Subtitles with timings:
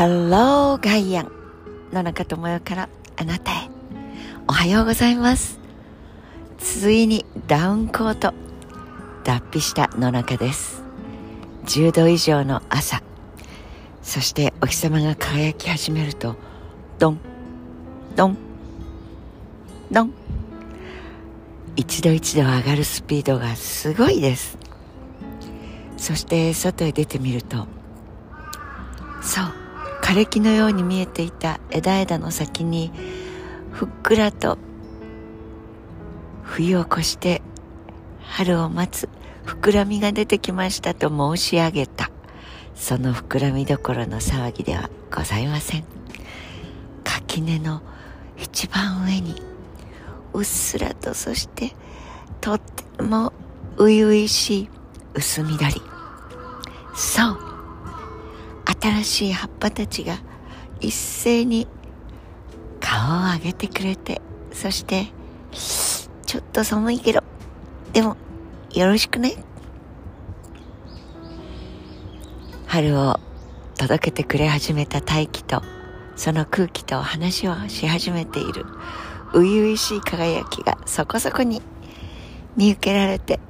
[0.00, 1.30] ハローガイアン
[1.92, 2.88] 野中智代から
[3.18, 3.68] あなたへ。
[4.48, 5.60] おはようございます。
[6.56, 8.32] ついにダウンコート
[9.24, 10.82] 脱皮した野中です。
[11.66, 13.02] 10度以上の朝。
[14.00, 16.34] そしてお日様が輝き始めると
[16.98, 17.20] ドン。
[18.16, 18.38] ドン。
[19.90, 20.14] ドン。
[21.76, 24.56] 一度一度上がるスピードがすごいです。
[25.98, 27.66] そして外へ出てみると
[29.20, 29.59] そう。
[30.10, 32.90] 枯れ木のように見えていた枝枝の先に
[33.70, 34.58] ふっくらと
[36.42, 37.42] 冬を越して
[38.24, 39.08] 春を待つ
[39.46, 42.10] 膨らみが出てきましたと申し上げた。
[42.74, 45.84] その膨らみどころの騒ぎではございません。
[47.04, 47.80] 垣根の
[48.36, 49.40] 一番上に
[50.32, 51.72] うっすらとそして
[52.40, 53.32] とっても
[53.76, 54.68] 初々しい
[55.14, 55.80] 薄緑。
[56.96, 57.49] そう。
[58.80, 60.18] 新しい葉っぱたちが
[60.80, 61.68] 一斉に
[62.80, 64.20] 顔を上げてくれて
[64.52, 65.06] そして
[66.26, 67.22] ちょっと寒いけど
[67.92, 68.16] でも
[68.72, 69.34] よろしくね。
[72.66, 73.18] 春を
[73.76, 75.60] 届けてくれ始めた大気と
[76.14, 78.64] その空気と話をし始めている
[79.32, 81.62] 初々しい輝きがそこそこに
[82.56, 83.40] 見受けられて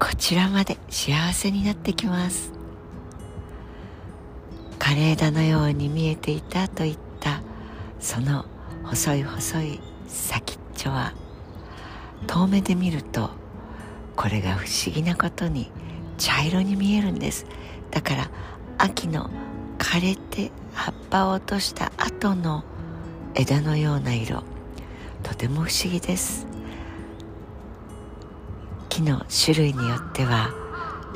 [0.00, 2.53] こちらまで幸せになってきます。
[4.84, 7.40] 枯れ枝のように見えていたといった。
[8.00, 8.44] その
[8.84, 11.14] 細い細い先っちょは
[12.26, 13.30] 遠目で見ると
[14.14, 15.70] これが不思議なことに
[16.18, 17.46] 茶色に見えるんです。
[17.90, 18.30] だから
[18.76, 19.30] 秋の
[19.78, 22.62] 枯れて葉っぱを落とした後の
[23.34, 24.42] 枝のような色。
[25.22, 26.46] とても不思議です。
[28.90, 30.50] 木の種類によっては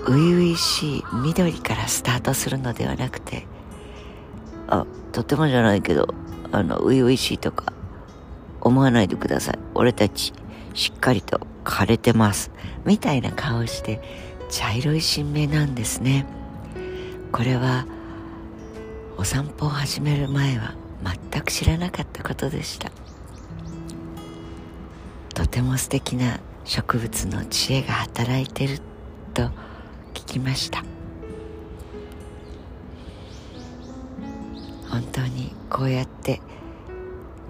[0.07, 3.47] 初々しい緑からスタートするのではなくて
[4.69, 6.15] あとてもじゃないけど
[6.53, 7.73] あの初々しいとか
[8.61, 9.59] 思わないでください。
[9.75, 10.33] 俺たち
[10.75, 12.51] しっかりと枯れてます。
[12.85, 14.01] みたいな顔して
[14.49, 16.27] 茶色い新芽なんですね。
[17.33, 17.87] これは
[19.17, 20.75] お散歩を始める前は
[21.31, 22.91] 全く知らなかったことでした。
[25.35, 28.79] とても素敵な植物の知恵が働いてる
[29.35, 29.51] と
[30.15, 30.83] 聞きました。
[34.91, 36.41] 本当にこうやって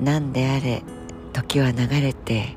[0.00, 0.82] 何であれ
[1.32, 2.56] 時は流れて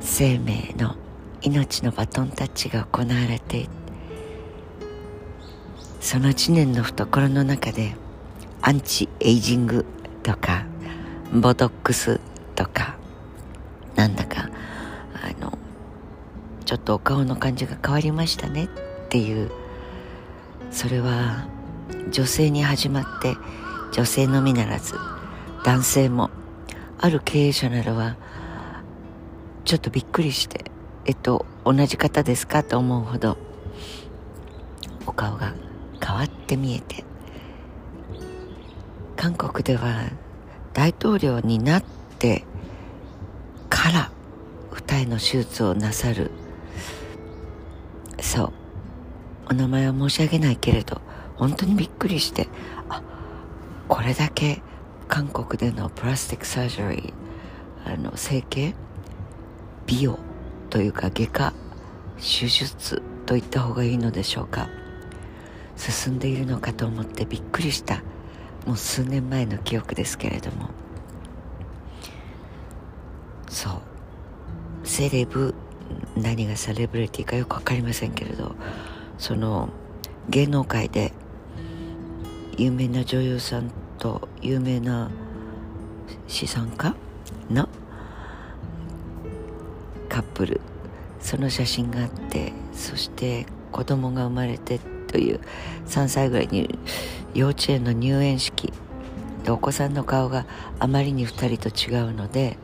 [0.00, 0.96] 生命の
[1.42, 3.68] 命のバトンタッチが行われて
[6.00, 7.94] その知念の懐の中で
[8.60, 9.84] アンチエイジング
[10.22, 10.64] とか
[11.32, 12.20] ボトックス
[12.54, 12.96] とか
[13.96, 14.50] なんだか
[15.14, 15.56] あの
[16.64, 18.68] ちょっとお顔の感じが変わりましたねっ
[19.08, 19.50] ていう
[20.70, 21.46] それは
[22.10, 23.36] 女性に始まって
[23.92, 24.94] 女性のみならず
[25.64, 26.30] 男性も
[26.98, 28.16] ある経営者などは
[29.64, 30.70] ちょっとびっくりして
[31.04, 33.36] えっと同じ方ですかと思うほど
[35.06, 35.54] お顔が
[36.04, 37.04] 変わって見えて
[39.16, 40.10] 韓国では
[40.72, 41.84] 大統領になっ
[42.18, 42.44] て
[43.68, 44.10] から
[44.72, 46.30] 二重の手術をなさる。
[48.20, 48.52] そう。
[49.50, 51.00] お名前は申し上げないけれど
[51.42, 52.46] 本当にびっくりして
[52.88, 53.02] あ
[53.88, 54.62] これだけ
[55.08, 58.74] 韓国での plastic surgery あの整形
[59.84, 60.20] 美容
[60.70, 61.52] というか外科
[62.18, 64.68] 手術と言った方がいいのでしょうか。
[65.76, 68.04] 進んでいるのかと思ってびっくりした。
[68.64, 70.68] もう数年前の記憶ですけれども。
[73.48, 73.72] そう。
[74.84, 75.56] セレブ
[76.16, 78.54] 何がセレブリティかよく分かりませんけれど
[79.18, 79.68] その
[80.28, 81.12] 芸能界で
[82.58, 85.10] 有名な女優さんと有名な
[86.26, 86.94] 資産家？
[87.50, 87.68] の
[90.08, 90.60] カップル。
[91.20, 95.40] その写真があってそして子供が生まれてという
[95.86, 96.78] 3歳ぐらいに
[97.32, 98.72] 幼稚園の入園式。
[99.44, 100.46] でお子さんの顔が
[100.78, 102.58] あまりに2人と違うので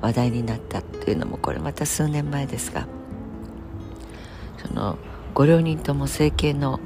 [0.00, 2.86] 話題になったというのもこれまた数年前ですが。
[4.66, 4.96] その
[5.34, 6.80] ご両人とも整形の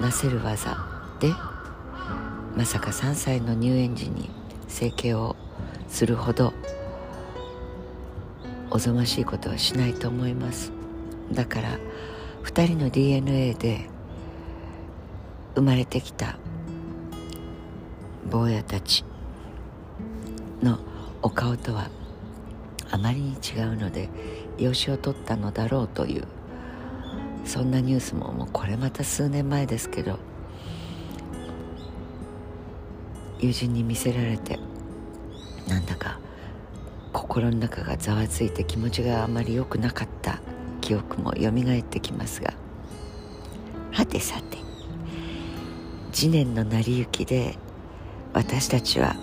[0.00, 0.93] なせる技
[1.24, 1.32] で
[2.54, 4.28] まさか3歳の入園時に
[4.68, 5.36] 整形を
[5.88, 6.52] するほど
[8.70, 10.72] おぞましいことはしないと思います。
[11.32, 11.78] だから
[12.42, 13.88] 2人の DNA で
[15.54, 16.36] 生まれてきた
[18.30, 19.02] 坊やたち
[20.62, 20.78] の
[21.22, 21.88] お顔とは
[22.90, 24.10] あまりに違うので
[24.58, 26.26] 養子を取ったのだろうという
[27.46, 30.18] そんなニュースももうこれまた数年前ですけど
[33.40, 34.58] 友人に見せられて
[35.68, 36.18] なんだか
[37.12, 40.40] 心の中がざわついて気持ちがあまり良くなかった
[40.80, 42.54] 記憶もよみがえってきますが
[43.92, 44.58] はてさて
[46.12, 47.56] 次年の成り行きで
[48.32, 49.16] 私たちは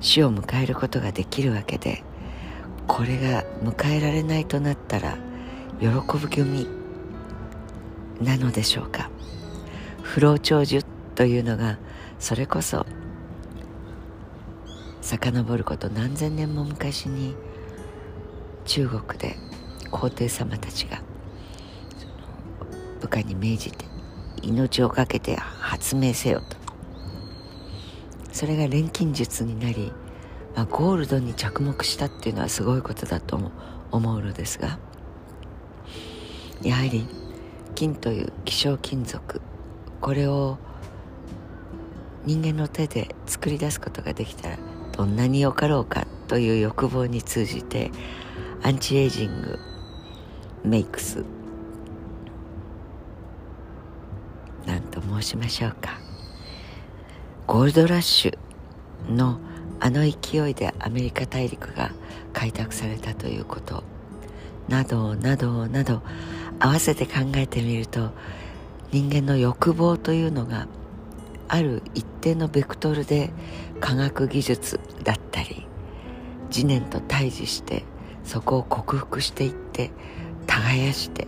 [0.00, 2.02] 死を迎えることができるわけで
[2.86, 5.16] これが迎えられないとなったら
[5.80, 6.66] 喜ぶ組
[8.20, 9.10] なのでしょうか。
[10.02, 10.82] 不老長寿
[11.14, 11.78] というのが
[12.20, 12.86] それこそ
[15.04, 17.36] 遡ること何千年も昔に
[18.64, 19.36] 中国で
[19.90, 21.02] 皇帝様たちが
[23.02, 23.84] 部下に命じて
[24.40, 26.56] 命を懸けて発明せよと。
[28.32, 29.92] それが錬金術になり、
[30.56, 33.38] まあ、ゴールドに着目したっていうのはすごいことだと
[33.92, 34.78] 思うのですが
[36.62, 37.06] やはり
[37.74, 39.40] 金という希少金属
[40.00, 40.58] これを
[42.24, 44.58] 人間の手で作り出すことができたら
[44.96, 47.90] どんなによかろうかという欲望に通じて
[48.62, 49.58] アンチエイジング
[50.62, 51.24] メイクス
[54.64, 55.98] なんと申しましょうか。
[57.46, 59.38] ゴールドラッシュの
[59.80, 61.90] あの勢いでアメリカ大陸が
[62.32, 63.82] 開拓されたということ
[64.68, 66.02] などなどなど
[66.58, 68.12] 合わせて考えてみると
[68.92, 70.68] 人間の欲望というのが
[71.48, 73.30] ある一定のベクトルで
[73.84, 75.66] 科学技術だったり
[76.50, 77.84] 次年と対峙して
[78.24, 79.90] そこを克服していって
[80.46, 81.26] 耕して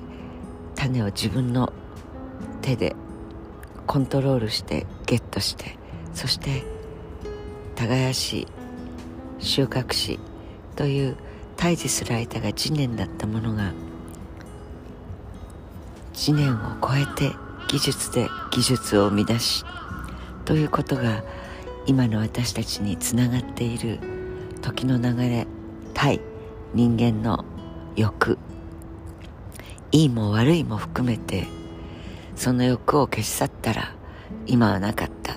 [0.74, 1.70] 種を自分の
[2.62, 2.96] 手で
[3.86, 5.76] コントロールしてゲットして
[6.14, 6.64] そして
[7.74, 8.46] 耕し
[9.38, 10.18] 収穫し
[10.76, 11.16] という
[11.58, 13.74] 対峙する相手が次年だったものが
[16.14, 17.36] 次年を超えて
[17.68, 19.62] 技術で技術を生み出し
[20.46, 21.22] ということが
[21.86, 24.00] 今の私たちにつながっている
[24.60, 25.46] 時の流れ
[25.94, 26.20] 対
[26.74, 27.44] 人間の
[27.94, 28.38] 欲。
[29.92, 31.46] いいも悪いも含めて
[32.34, 33.94] その欲を消し去ったら
[34.46, 35.36] 今はなかった。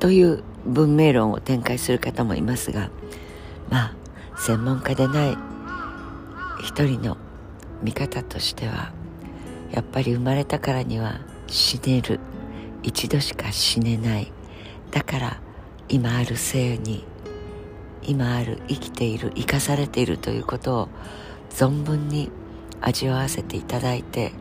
[0.00, 2.90] という文明論を展開する方もいますが
[3.68, 3.94] まあ
[4.38, 5.36] 専門家でない
[6.62, 7.16] 一人の
[7.82, 8.92] 見方としては
[9.70, 12.20] やっぱり生まれたからには死ねる。
[12.82, 14.32] 一度しか死ねない。
[14.90, 15.40] だから
[15.90, 17.04] 今ある生に
[18.02, 20.88] 今ある生きている生かされているということを
[21.50, 22.30] 存分に
[22.80, 24.32] 味わわせていただいて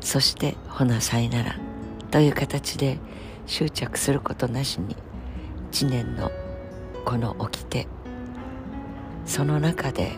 [0.00, 1.58] そしてほなさいなら
[2.10, 2.98] という形で
[3.46, 4.96] 執着することなしに
[5.70, 6.30] 知念の
[7.04, 7.86] この掟
[9.26, 10.12] その中で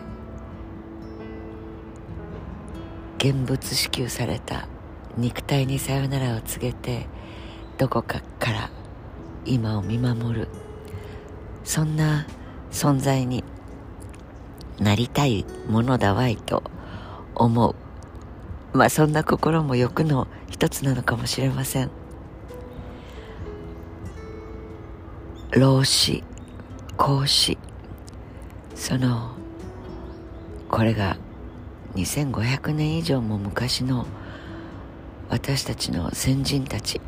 [3.17, 4.67] 現物支給された
[5.17, 7.07] 肉体にさよならを告げて
[7.77, 8.69] どこかから
[9.45, 10.47] 今を見守る。
[11.63, 12.25] そんな
[12.71, 13.43] 存在に
[14.79, 16.63] なりたいものだわいと
[17.35, 17.75] 思う。
[18.77, 21.91] まあそんな心も欲の一つなのかもしれません。
[25.51, 26.23] 老子
[26.97, 27.57] 孔子。
[28.75, 29.31] その
[30.69, 31.17] これが
[31.95, 34.05] 2500年以上も昔の
[35.29, 37.01] 私たちの先人たち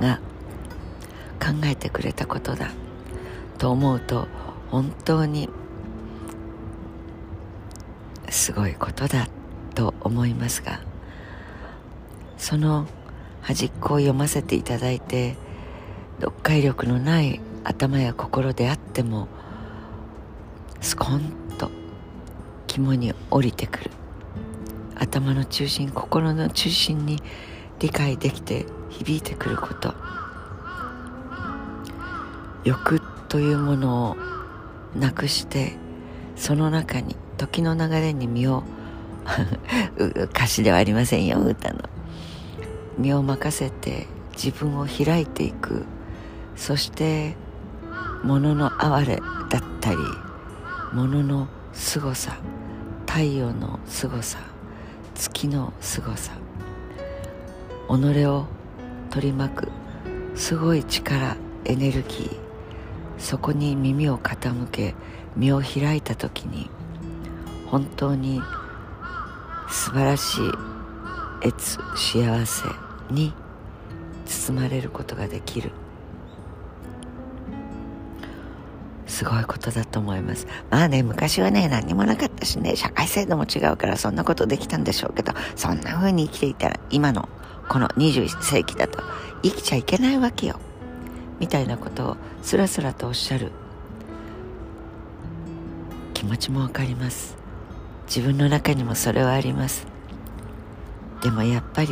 [0.00, 0.20] が
[1.40, 2.70] 考えてくれたことだ。
[3.58, 4.28] と思うと
[4.70, 5.48] 本当に
[8.28, 9.28] すごいことだ
[9.74, 10.80] と思いますが。
[12.36, 12.86] その
[13.42, 15.36] 端っこを読ませていただいて
[16.20, 19.28] 読解力のない頭や心であっても
[20.80, 21.70] スコンと
[22.66, 23.90] 肝に降りてくる。
[24.96, 27.22] 頭の中心心の中心に
[27.78, 29.94] 理解できて響いてくること。
[32.64, 34.16] 欲というものを
[34.98, 35.72] なくして
[36.36, 38.64] その中に時の流れに身を
[40.32, 41.80] 歌詞ではありませんよ歌の。
[42.98, 45.84] 身を任せて自分を開いていく。
[46.60, 47.36] そして
[48.22, 49.96] 物の哀れだったり
[50.92, 52.36] 物の凄さ
[53.06, 54.38] 太陽の凄さ
[55.14, 56.32] 月の凄さ
[57.88, 58.46] 己を
[59.08, 59.68] 取り巻く
[60.34, 62.49] すごい力エネルギー
[63.20, 64.94] そこに耳を傾け
[65.36, 66.70] 身を開いた時に
[67.66, 68.42] 本当に
[69.68, 72.68] 素晴らしい越幸せ
[73.10, 73.32] に
[74.26, 75.70] 包まれることができる。
[79.06, 80.46] すごいことだと思います。
[80.70, 87.28] まあね昔はね何もなかったしね社会制度も違うからそんなことできたんでしょうけどそんな風に生きていたら今の
[87.68, 89.02] この21世紀だと
[89.42, 90.58] 生きちゃいけないわけよ。
[91.40, 93.50] みたいなことをスラスラとおっしゃる。
[96.14, 97.36] 気持ちもわかります。
[98.06, 99.86] 自分の中にもそれはあります。
[101.22, 101.88] でもやっぱり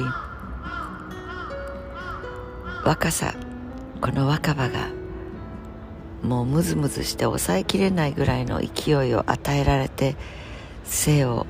[2.84, 3.34] 若さ
[4.00, 4.88] この若葉が
[6.22, 10.16] もうムズムズして抑えきれないぐらいの勢いを与えられて
[10.84, 11.46] 生を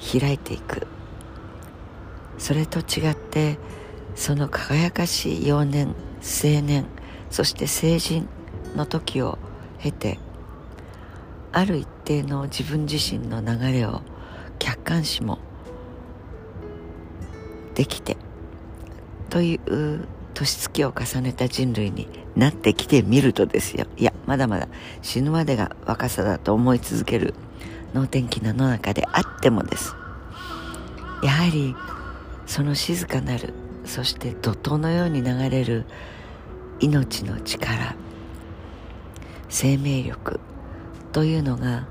[0.00, 0.86] 開いていく。
[2.38, 3.58] それと違って
[4.14, 6.86] その輝かしい幼年青年
[7.30, 8.28] そして成人
[8.76, 9.38] の時を
[9.78, 10.18] 経て
[11.52, 14.02] ある一定の自分自身の流れを
[14.58, 15.38] 客観視も
[17.74, 18.16] できて
[19.30, 23.86] という年月を重ねた人類になってきてみるとですよ。
[23.96, 24.68] いやまだまだ
[25.02, 27.34] 死ぬまでが若さだと思い続ける
[27.92, 29.94] 能天気なの中であってもです。
[31.22, 31.74] やはり
[32.46, 33.52] その静かなる
[33.84, 35.84] そして怒涛のように流れる
[36.80, 37.96] 命の力
[39.48, 40.40] 生命力
[41.12, 41.86] というのが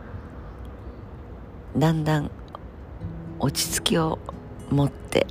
[1.75, 2.31] だんだん
[3.39, 4.19] 落ち着きを
[4.69, 5.27] 持って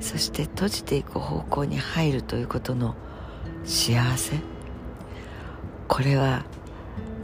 [0.00, 2.94] そして閉じていく方向に入るということの
[3.64, 4.36] 幸せ。
[5.86, 6.44] これは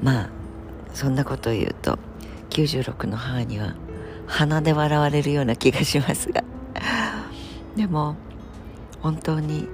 [0.02, 0.30] まあ
[0.94, 1.98] そんなことを言うと
[2.50, 3.74] 96の母には
[4.26, 6.44] 鼻で笑われるような気がしますが。
[7.76, 8.16] でも
[9.00, 9.68] 本当に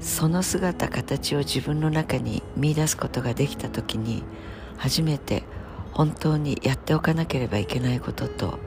[0.00, 4.22] その姿形を自分の中に見出すことができた時に
[4.76, 5.44] 初めて
[5.92, 8.58] 本当にやっておかなければいけないことと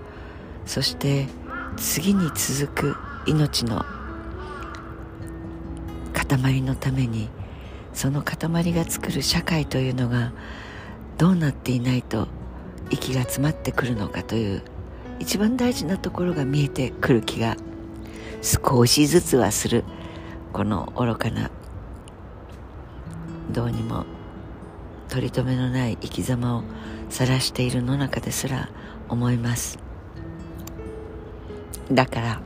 [0.66, 1.28] そして
[1.76, 2.96] 次に続く
[3.28, 3.86] 命の
[6.14, 7.30] 塊のために
[7.94, 10.34] その塊が作る社会というのが
[11.18, 12.28] どうなっていないと
[12.90, 14.62] 息が詰まってくるのかという
[15.20, 17.58] 一番大事なところが見えてくる気が
[18.42, 19.84] 少しずつはする。
[20.58, 21.52] この愚かな
[23.52, 24.08] どうにも
[25.08, 26.64] 取り留めのない生き様を
[27.12, 28.68] 晒しているの中ですら
[29.08, 29.78] 思います。
[31.92, 32.42] だから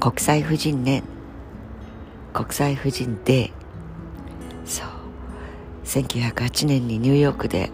[0.00, 1.02] 国際婦人年
[2.32, 3.52] 国際婦人デー
[4.64, 4.88] そう
[5.84, 7.70] 1908年にニューヨークで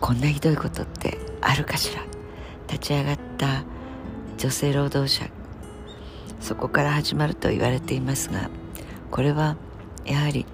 [0.00, 2.02] こんなひどいことってあるかしら。
[2.68, 3.64] 立ち上がった
[4.36, 5.37] 女性労働者
[6.40, 8.50] そこから始まると言われていますが
[9.10, 9.56] これは
[10.04, 10.46] やはり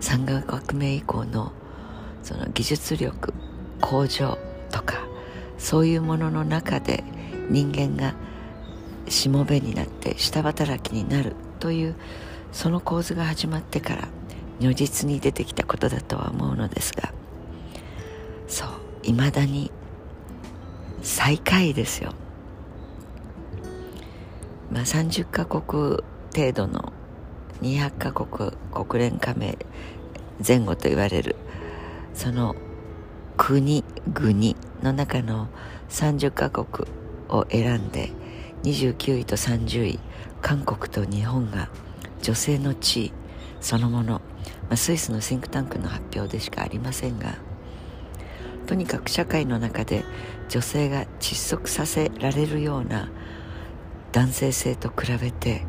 [0.00, 1.52] 産業革命以降の
[2.22, 3.32] その技術力
[3.80, 4.38] 向上
[4.70, 5.06] とか
[5.56, 7.04] そういうものの中で
[7.50, 8.14] 人間が
[9.08, 11.94] しもべになって下働きになるという
[12.52, 14.08] その構図が始まってから
[14.60, 17.12] 如実に出てきたことだとは思うのですが
[18.46, 18.68] そう
[19.02, 19.70] いまだに
[21.02, 22.12] 最下位ですよ。
[24.70, 26.02] まあ30カ国
[26.34, 26.92] 程度の
[27.62, 29.58] 200カ国国連加盟
[30.46, 31.36] 前後と言われる
[32.14, 32.54] その
[33.36, 33.84] 国
[34.14, 35.48] 国の中の
[35.88, 36.88] 30カ国
[37.28, 38.10] を選んで
[38.62, 40.00] 29位と30位
[40.42, 41.68] 韓国と日本が
[42.22, 43.12] 女性の地位
[43.60, 44.20] そのもの、ま
[44.70, 47.36] あ、スイスのシンクタンクの発表でしかありませんが
[48.66, 50.04] とにかく社会の中で
[50.48, 53.08] 女性が窒息させられるような
[54.12, 55.62] 男性性と比べて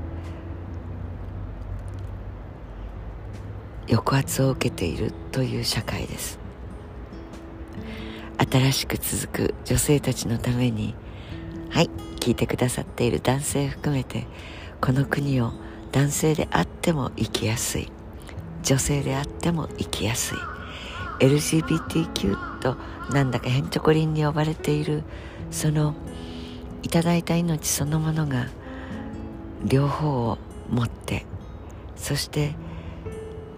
[3.89, 6.39] 抑圧を受けているという社会です。
[8.37, 10.95] 新しく続く女性たちのために
[11.69, 14.25] はい聞いてくださっている男性含めて
[14.79, 15.51] この国を
[15.91, 17.91] 男性であっても生きやすい。
[18.63, 20.37] 女性であっても生きやすい。
[21.19, 22.77] LGBTQ と
[23.11, 25.03] なんだかへんちょこりんに呼ばれている
[25.51, 25.93] その
[26.83, 28.47] いただいた命そのものが
[29.65, 30.37] 両方を
[30.69, 31.25] 持って
[31.95, 32.55] そして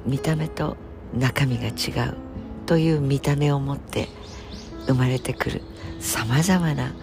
[0.06, 0.78] 見た目と
[1.14, 2.16] 中身が違う
[2.66, 4.08] という見た目を持って
[4.88, 5.62] 生まれてくる
[6.00, 6.94] さまざまな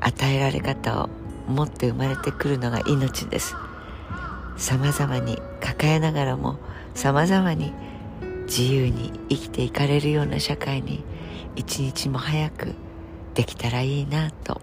[0.00, 1.08] 与えられ方を
[1.48, 3.54] 持って生まれてくるのが命です。
[4.58, 6.58] さまざまに抱えながらも
[6.94, 7.72] さまざまに
[8.46, 11.04] 自由に生きていかれるような社会に
[11.54, 12.74] 一日も早く
[13.38, 14.60] できたらいいなと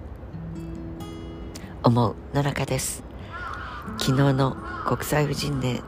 [1.81, 3.05] 思う野中です。
[3.97, 5.81] 昨日の国際婦人デ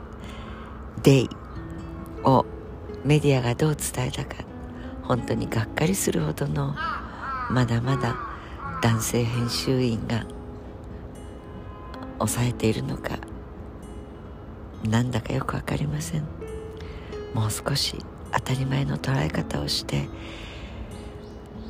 [1.03, 1.29] デイ
[2.23, 2.45] を
[3.03, 4.37] メディアがどう伝えたか
[5.03, 6.75] 本当にがっかりするほどの
[7.49, 8.15] まだまだ
[8.81, 10.25] 男性編集員が
[12.19, 13.17] 抑えているのか
[14.85, 16.21] なんだかよく分かりません。
[17.33, 17.97] もう少し
[18.31, 20.07] 当たり前の捉え方をして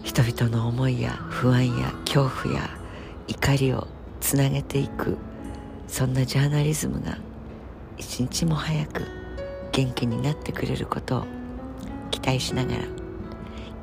[0.04, 2.70] 人々の思いや不安や恐怖や
[3.27, 3.88] 怒りを
[4.20, 5.18] つなげていく
[5.88, 7.18] そんなジャーナリズムが
[7.98, 9.04] 一日も早く
[9.72, 11.25] 元気になってくれることを
[12.12, 12.84] 期待しながら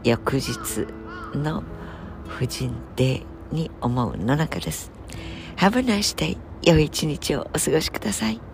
[0.03, 0.87] 翌日
[1.35, 1.63] の
[2.29, 4.91] 婦人デーに思う野中です。
[5.57, 8.54] Have a nice day 良い一日をお過ごしください。